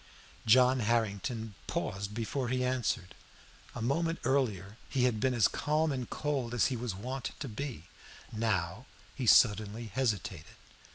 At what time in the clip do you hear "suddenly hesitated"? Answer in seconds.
9.27-10.55